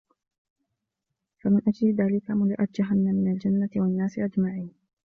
[1.43, 4.73] فَمِنْ أَجْلِ ذَلِكَ مُلِئَتْ جَهَنَّمُ مِنْ الْجِنَّةِ وَالنَّاسِ أَجْمَعِينَ